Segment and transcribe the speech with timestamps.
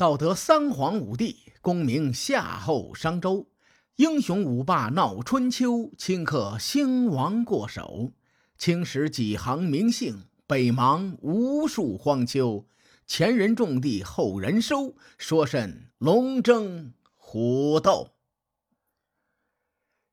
[0.00, 3.50] 道德三皇五帝，功名夏后商周，
[3.96, 8.14] 英雄五霸闹春秋，顷刻兴亡过手。
[8.56, 12.66] 青史几行名姓，北邙无数荒丘。
[13.06, 18.12] 前人种地，后人收，说甚龙争虎斗？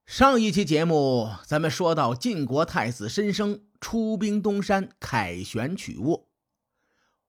[0.05, 6.27] 上一期节目，咱们说到晋国太子申生出兵东山，凯旋取沃。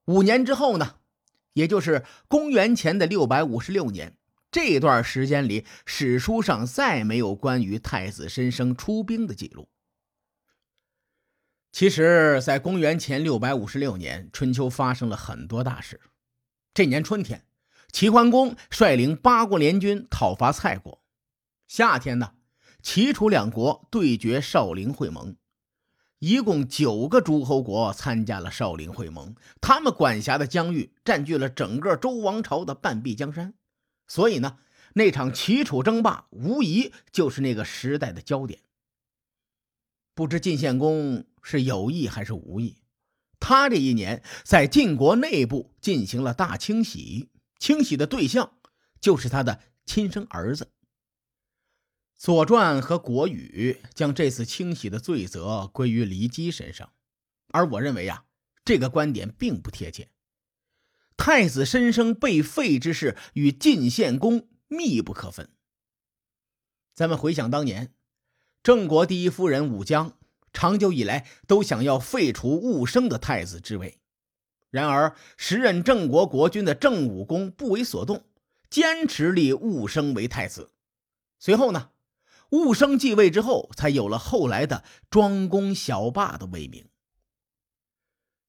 [0.06, 0.96] 五年之后呢，
[1.59, 4.16] 也就是公元前的六百五十六年，
[4.49, 9.68] 这段时间里，史书上再没有关于太子申生出兵的记录。
[11.72, 16.00] 其实，在公元前六百五十六年，春秋发生了很多大事。
[16.72, 17.44] 这年春天，
[17.90, 21.00] 齐桓公率领八国联军讨伐蔡国；
[21.66, 22.35] 夏天呢，
[22.80, 25.35] 齐楚两国对决少陵会盟。
[26.18, 33.55] 一共九个诸侯国参加了少林会盟，他们管辖的疆域占据了整个周王朝的半壁江山。
[34.08, 34.58] 所以呢，
[34.94, 38.61] 那场齐楚争霸无疑就是那个时代的焦点。
[40.14, 42.78] 不知晋献公是有意还是无意，
[43.39, 47.28] 他这一年在晋国内部进行了大清洗，
[47.61, 48.55] 清洗的对象
[49.00, 50.64] 就是他的亲生儿子。
[52.19, 56.92] 《左传》和《国语》将这次清洗的罪责归于骊姬身上，
[57.52, 58.24] 而我认为呀，
[58.64, 60.11] 这个观点并不贴切。
[61.16, 65.48] 太子申生被废之事与晋献公密不可分。
[66.92, 67.94] 咱们回想当年。
[68.64, 70.19] 郑国第一夫人武姜，
[70.52, 74.00] 长久以来都想要废除寤生的太子之位。
[74.70, 78.24] 然而，时任郑国国君的郑武公不为所动，
[78.69, 80.72] 坚持立寤生为太子。
[81.39, 81.91] 随后呢，
[82.50, 86.86] 寤生继位之后，才有了后来的庄公小霸的威名。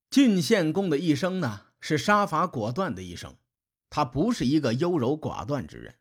[0.09, 3.35] 晋献公的一生呢，是杀伐果断的一生，
[3.89, 5.95] 他不是一个优柔寡断之人。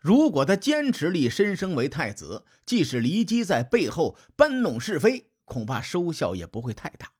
[0.00, 7.12] 如果他坚持立申生为太子，即使骊姬在背后搬弄是非，恐怕收效也不会太大。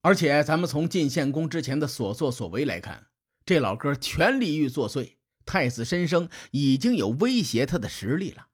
[0.00, 3.06] 而且，咱们从晋献公之前的所作所为来看，
[3.44, 8.48] 这老哥全力欲作祟，太子申生已经有威胁他的实力了。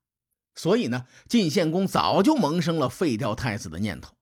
[0.59, 4.17] 所以呢，晋献公早就萌生了废掉太子的念头。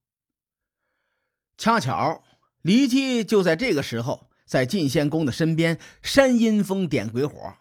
[1.57, 2.23] 恰巧，
[2.63, 7.55] 骊姬就在这个时候，在晋献公的身边煽阴风、点鬼火。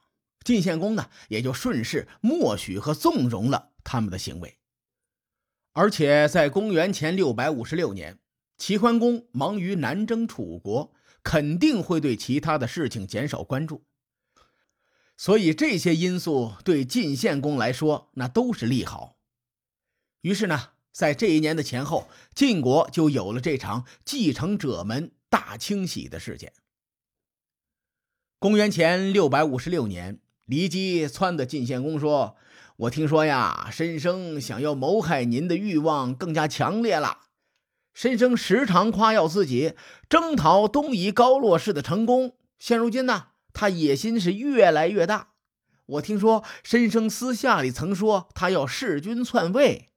[0.44, 4.58] 晋献公呢，也就顺势默许和纵容了他们的行为。
[5.72, 8.20] 而且在公元前六百五十六年，
[8.58, 10.94] 齐桓公忙于南征楚国，
[11.24, 13.86] 肯定会对其他的事情减少关注。
[15.18, 19.18] 所以这些因素对晋献公来说，那都是利好。
[20.22, 26.54] 于是呢，在这一年的前后，晋国就有了这场继承者们大清洗的事件。
[28.40, 30.20] 公元前六百五十六年。
[30.48, 32.38] 骊姬撺掇晋献公说
[32.78, 37.22] ：“我听说呀，申生想要谋害您的欲望更加强烈了。
[37.96, 39.74] 申生时常夸耀自己
[40.08, 45.30] 征讨东夷高洛氏的成功，现如今呢，他野心是越来越大。
[45.88, 49.90] 我听说申生私下里曾说他要弑君篡位。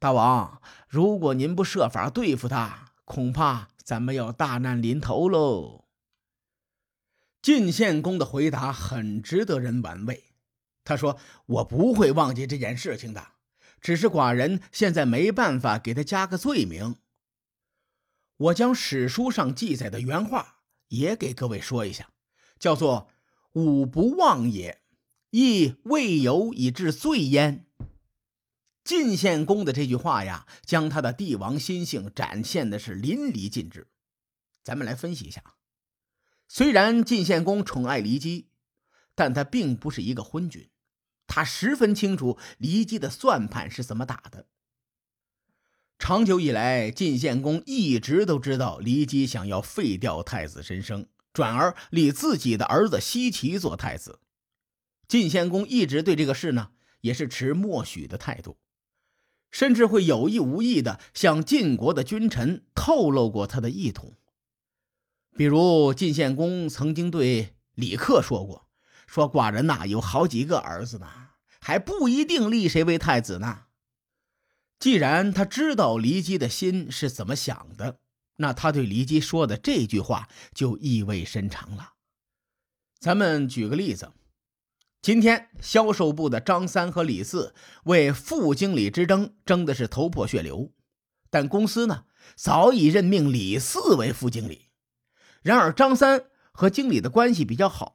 [0.00, 5.84] 大王，如果您不设法对付他，恐怕咱们要大难临头喽。”
[7.42, 10.32] 晋献公的回答很值得人玩味。
[10.84, 13.32] 他说：“我不会忘记这件事情的，
[13.80, 16.96] 只是寡人现在没办法给他加个罪名。
[18.36, 20.58] 我将史书上记载的原话
[20.88, 22.11] 也给各位说一下，
[22.62, 23.10] 叫做
[23.54, 24.80] ‘吾不忘也，
[25.30, 27.66] 亦未有以治罪焉’。
[28.84, 33.88] 晋献公的这句话呀，将他的帝王心性展现的是淋漓尽致。
[34.62, 35.42] 咱们来分析一下。”
[36.46, 38.46] 虽然晋献公宠爱骊姬，
[39.16, 40.70] 但他并不是一个昏君，
[41.26, 44.46] 他十分清楚骊姬的算盘是怎么打的。
[45.98, 54.20] 长久以来，晋献公一直都知道骊姬想要废掉太子申生，转而立自己的儿子奚齐做太子。
[55.08, 56.70] 晋献公一直对这个事呢，
[57.00, 58.58] 也是持默许的态度，
[59.50, 64.14] 甚至会有意无意的向晋国的君臣透露过他的意图。
[65.36, 68.68] 比如晋献公曾经对李克说过
[69.06, 71.08] ：“说寡人呐有好几个儿子呢，
[71.60, 73.64] 还不一定立谁为太子呢。”
[74.78, 78.00] 既然他知道骊姬的心是怎么想的，
[78.36, 81.92] 那他对骊姬说的这句话就意味深长了。
[82.98, 84.12] 咱们举个例子，
[85.00, 90.72] 今天销售部的张三和李四为副经理之争争的是头破血流，
[91.30, 92.04] 但公司呢
[92.36, 94.68] 早已任命李四为副经理。
[95.42, 97.92] 然而，张三和经理的关系比较好，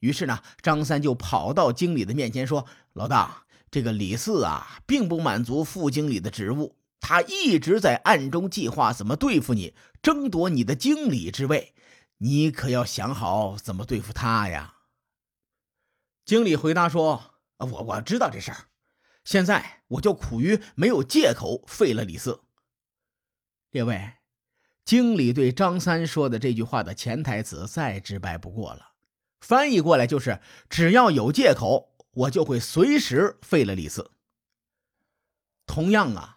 [0.00, 11.74] 于是呢，张三就跑到经理的面前说：“老大，这个李四啊，并不满足副经理的职务，他一直在暗中计划怎么对付你，争夺你的经理之位。
[12.18, 14.76] 你可要想好怎么对付他呀。”
[16.24, 18.68] 经理回答说：“我我知道这事儿，
[19.24, 22.42] 现在我就苦于没有借口废了李四。”
[23.72, 24.12] 列位，
[24.84, 28.92] 经理对张三说的这句话的潜台词再直白不过了。
[29.40, 30.40] 翻译过来就是：
[30.70, 34.12] 只要有借口，我就会随时废了李四。
[35.66, 36.31] 同样啊，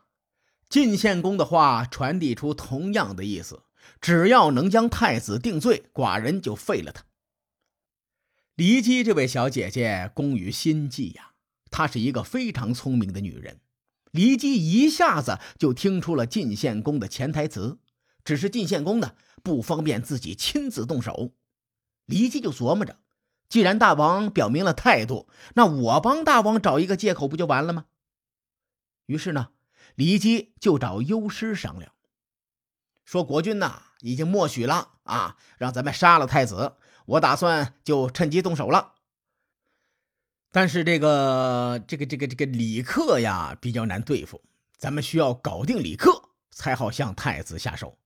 [0.76, 3.64] 晋献公的话传递出同样的意思：
[4.02, 7.06] 只要能将太子定罪，寡人就废了他。
[8.58, 11.32] 骊姬这位小姐姐工于心计呀，
[11.72, 13.62] 她是一个非常聪明的女人。
[14.12, 17.80] 骊姬一下子就听出了晋献公的潜台词，
[18.26, 21.32] 只是晋献公呢不方便自己亲自动手。
[22.06, 23.00] 骊姬就琢磨着，
[23.48, 27.86] 既然大王表明了态度，那我帮大王找一个借口不就完了吗？
[29.06, 29.52] 于是呢，
[29.96, 31.94] 骊姬就找幽师商量，
[33.06, 36.74] 说国君呐已经默许了啊，让咱们杀了太子，
[37.06, 38.96] 我打算就趁机动手了。
[40.52, 44.42] 但是这个这个这个这个李克呀比较难对付，
[44.78, 47.98] 咱们需要搞定李克才好向太子下手。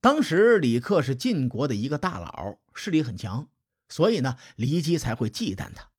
[0.00, 3.48] 当时李克是晋国的一个大佬，势力很强，
[3.88, 5.90] 所以呢，骊姬才会忌惮他。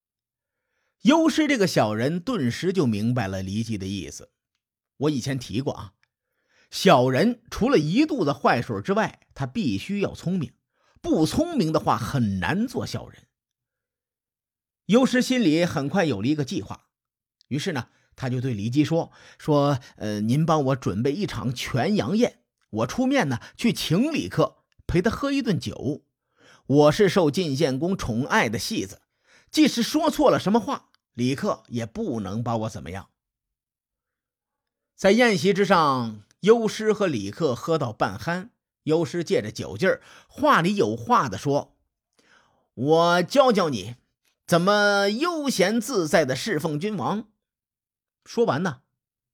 [1.01, 4.29] 幽师这个小人顿时就明白了骊姬的意思。
[4.97, 5.93] 我以前提过啊，
[6.69, 10.53] 小人除了一肚子坏水之外，他必须要聪明，
[11.01, 13.27] 不聪明的话很难做小人。
[14.87, 16.85] 尤师心里很快有了一个计划，
[17.49, 22.39] 于是呢，他就对李姬说：“说，呃，您帮我准备一场全羊宴。”
[22.69, 26.05] 我出面呢，去请李克，陪他喝一顿酒。
[26.65, 29.01] 我是受晋献公宠爱的戏子，
[29.49, 33.09] 即使说错了什么话，李克也不能把我怎么样。
[34.97, 38.49] 在宴席之上，优师和李克喝到半酣，
[38.85, 41.77] 优师借着酒劲儿，话里有话的说
[42.73, 43.93] ：“我教教你，
[44.47, 47.29] 怎么悠闲自在的侍奉君王。”
[48.25, 48.81] 说完呢，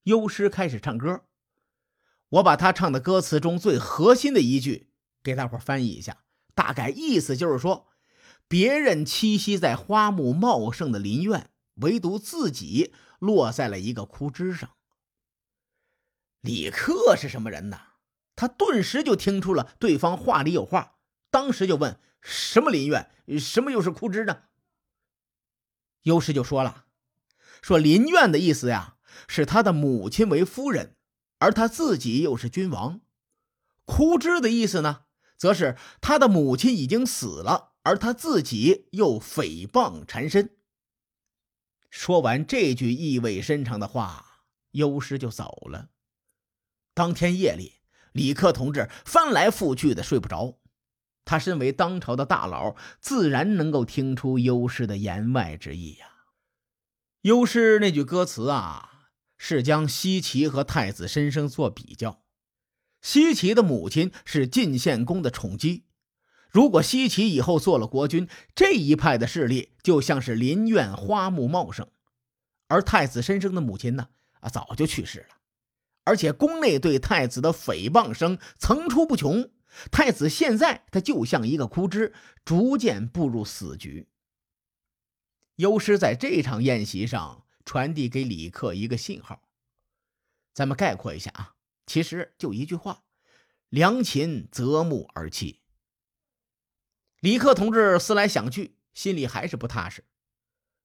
[0.03, 1.21] 优师开始唱歌。
[2.27, 4.89] 我把他唱的歌词中最核心的一句
[5.23, 7.87] 给大伙翻译一下，大概意思就是说，
[8.49, 14.69] 别人栖息在花木茂盛的林院，唯独自己落在了一个枯枝上。
[16.43, 17.79] 李克是什么人呢？
[18.35, 20.97] 他顿时就听出了对方话里有话，
[21.31, 23.09] 当时就问：“什么林苑？
[23.39, 24.43] 什么又是枯枝呢？”
[26.03, 26.85] 优师就说了
[27.63, 28.97] ：“说林苑的意思呀，
[29.27, 30.97] 是他的母亲为夫人。”
[31.39, 33.01] 而他自己又是君王，
[33.85, 35.05] 枯枝的意思呢，
[35.37, 40.57] 则是他的母亲已经死了，而他自己又诽谤缠身。
[41.89, 45.89] 说完这句意味深长的话，优师就走了。
[46.93, 47.81] 当天夜里，
[48.11, 50.59] 李克同志翻来覆去的睡不着。
[51.25, 56.07] 他身为当朝的大佬，自然能够听出幽师的言外之意呀。
[57.21, 58.89] 幽师那句歌词啊。
[59.45, 62.23] 是将西岐和太子申生做比较。
[63.01, 65.83] 西岐的母亲是晋献公的宠姬，
[66.49, 71.87] 如果西岐以后做了国君，这一派的势力就像是林苑花木茂盛；
[72.69, 74.07] 而太子申生的母亲呢，
[74.39, 75.35] 啊，早就去世了，
[76.03, 79.51] 而且宫内对太子的诽谤声层出不穷。
[79.91, 82.13] 太子现在他就像一个枯枝，
[82.45, 84.07] 逐渐步入死局。
[85.55, 87.39] 优师在这场宴席上。
[87.65, 89.41] 传递给李克一个信号，
[90.53, 91.55] 咱们概括一下啊，
[91.85, 93.05] 其实就一句话：
[93.69, 95.59] 良禽择木而栖。
[97.21, 100.03] 李克同志思来想去，心里还是不踏实。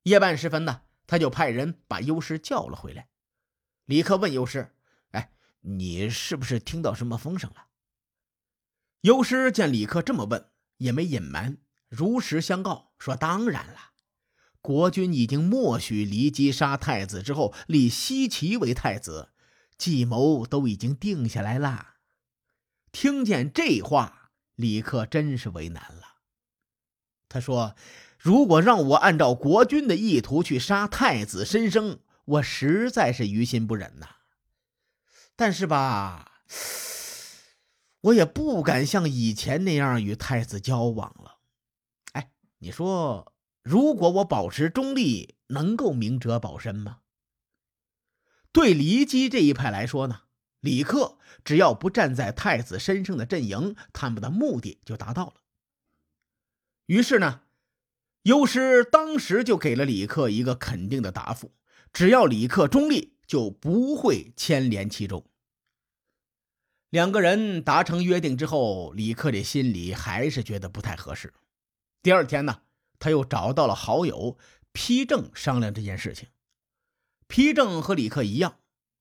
[0.04, 3.08] 夜半时分呢，他就派人把优师叫了回来。
[3.84, 4.76] 李克问优师：“，
[5.60, 7.66] 你是不是听到什么风声了？”
[9.02, 13.92] 幽师见李克这么问，也没隐瞒，如实相告说：“当然了。”
[14.60, 19.30] 国君已经默许骊姬杀太子之后立西岐为太子，
[19.78, 21.94] 计谋都已经定下来了。
[22.90, 26.18] 听见这话，李克真是为难了。
[27.28, 27.76] 他说
[28.18, 34.16] ：“如果让我按照国君的意图去杀太子申生，我实在是于心不忍呐。
[35.38, 36.42] 但是吧，
[38.00, 41.38] 我也不敢像以前那样与太子交往了。
[42.14, 47.00] 哎，你说？”如果我保持中立，能够明哲保身吗？
[48.50, 50.22] 对骊姬这一派来说呢，
[50.60, 55.34] 李克只要不站在太子身上的阵营，他们的目的就达到了。
[56.86, 57.42] 于是呢，
[58.22, 61.52] 优师当时就给了李克一个肯定的答复：
[61.92, 65.24] 只要李克中立，就不会牵连其中。
[66.90, 71.34] 两个人达成约定之后，李克这心里还是觉得不太合适。
[72.02, 72.62] 第二天呢，
[72.98, 74.38] 他又找到了好友
[74.72, 76.28] 丕正商量这件事情。
[77.28, 78.60] 丕正和李克一样，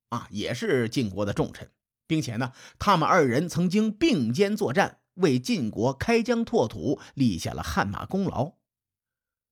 [0.10, 1.72] 啊，也是晋国的重臣，
[2.06, 8.56] 并且呢，他们二人曾经并肩作战，为晋国开疆拓土立下了汗马功劳。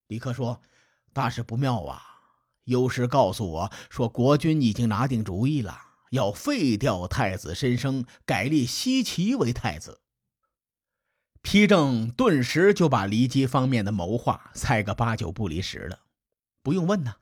[0.08, 0.62] 李克说
[1.14, 2.15] ：“大事不妙啊！
[2.66, 5.82] 有师告诉我说，国君已经拿定主意了。”
[6.12, 10.00] 要废掉太子申生，改立西岐为太子。
[11.44, 16.04] 丕正顿时就把骊姬方面的谋划猜个八九不离十了。
[16.64, 17.16] 不用问呢，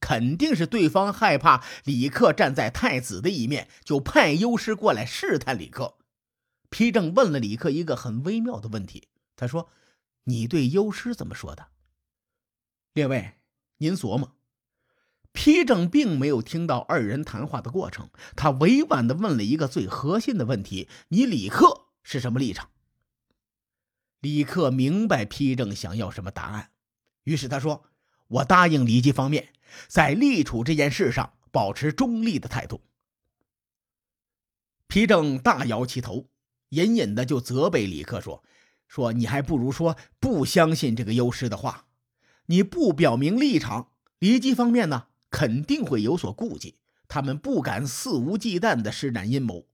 [0.00, 5.96] 肯定是对方害怕李克站在太子的一面，就派优师过来试探李克。
[6.70, 9.70] 丕正问了李克一个很微妙的问题，他说
[10.24, 11.68] ：“你对优师怎么说的？”
[12.92, 13.36] 列位，
[13.78, 14.35] 您琢磨。
[15.36, 22.70] 皮正并没有听到二人谈话的过程，他委婉的问了一个最核心的问题：“你李克是什么立场？”
[24.20, 26.70] 李克明白皮正想要什么答案，
[27.24, 27.84] 于是他说
[28.28, 29.50] ：“我答应李姬方面，
[29.88, 32.80] 在立储这件事上保持中立的态度。”
[34.88, 36.30] 皮正大摇其头，
[36.70, 38.42] 隐隐的就责备李克说
[38.88, 41.84] ：“说你还不如说不相信这个优师的话，
[42.46, 46.78] 你不表明立场，李姬方面呢？”肯定会有所顾忌，
[47.08, 49.66] 他们不敢肆无忌惮地施展阴谋。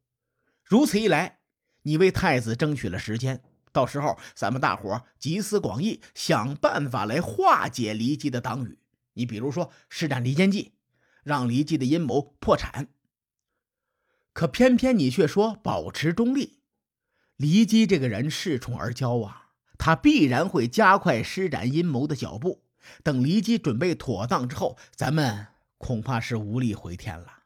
[0.65, 1.41] 如此一来，
[1.83, 3.43] 你为太子争取了时间，
[3.73, 8.79] 到时候咱们大伙集思广益，想办法来化解骊姬的党羽。
[9.15, 10.73] 你比如说施展离间计，
[11.23, 12.89] 让骊姬的阴谋破产。
[14.33, 16.61] 可偏偏你却说保持中立。
[17.37, 22.62] 骊姬这个人恃宠而骄啊，他必然会加快施展阴谋的脚步。
[23.03, 25.49] 等骊姬准备妥当之后，咱们
[25.79, 27.45] 恐怕是无力回天了。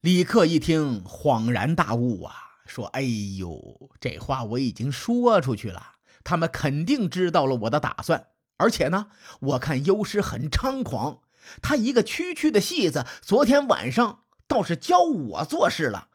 [0.00, 2.34] 李克一听，恍然大悟啊，
[2.66, 8.28] 说：“哎呦，这话我已经说出去了，他们肯定知道了我的打算。
[8.58, 9.08] 而且呢，
[9.40, 11.22] 我看优师很猖狂，
[11.60, 16.08] 他一个区区的戏子，昨天晚上倒是教我做事了，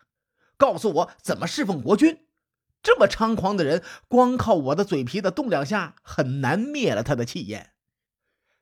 [0.57, 2.19] 告诉我怎么侍奉国君。”
[2.81, 7.72] 这么猖狂的人，光靠我的嘴皮子动两下，很难灭了他的气焰。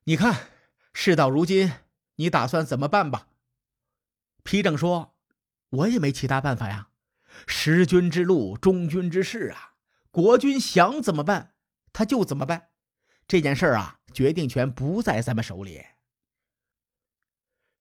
[0.06, 0.48] 你看，
[0.94, 1.72] 事到如今，
[2.16, 3.28] 你打算怎么办吧？
[4.44, 5.16] 皮正说
[5.70, 6.90] ：“我也没其他办法呀，
[7.46, 9.76] 识君之路，忠君之事啊。
[10.10, 11.54] 国君想怎么办，
[11.94, 12.70] 他就怎么办。
[13.28, 15.84] 这件事啊，决定权不在咱们手里。”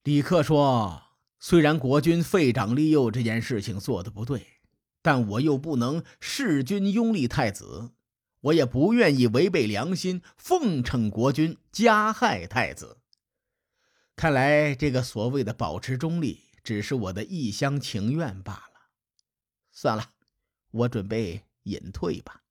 [0.04, 1.02] 李克说
[1.40, 4.46] ：“虽然国君废长立幼这件事情做的不对。”
[5.02, 7.92] 但我又不能弑君拥立太子，
[8.40, 12.98] 我也不愿意违背良心奉承国君，加害太子。
[14.16, 18.90] 看来这个所谓的保持中立，只是我的一厢情愿罢了。
[19.72, 20.10] 算了，
[20.70, 22.42] 我准备隐退吧。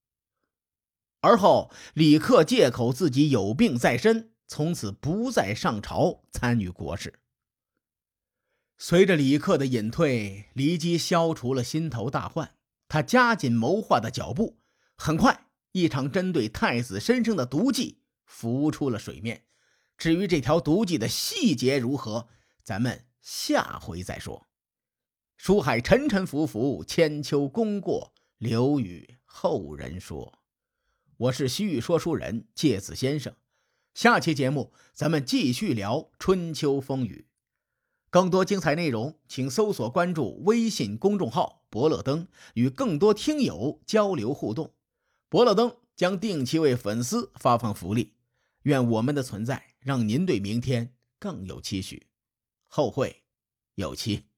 [1.22, 7.20] 而后，李克借口自己有病在身，从此不再上朝参与国事。
[8.78, 12.56] 随着李克的隐退，骊姬消除了心头大患。
[12.88, 14.58] 他加紧谋划的脚步，
[14.96, 19.46] 很快，一场针对太子身上的毒计浮出了水面。
[19.98, 22.28] 至于这条毒计的细节如何，
[22.64, 24.48] 咱们下回再说。
[25.38, 30.40] 书海沉沉浮浮，千秋功过留与后人说。
[31.18, 33.36] 我是西域说书人介子先生，
[33.94, 37.28] 下期节目咱们继续聊春秋风雨。
[38.10, 44.74] 更多精彩内容，请搜索关注微信公众号“伯乐灯”，与更多听友交流互动。
[45.30, 48.16] 伯乐灯将定期为粉丝发放福利。
[48.64, 52.08] 愿我们的存在让您对明天更有期许。
[52.68, 53.24] 后会
[53.76, 54.29] 有期。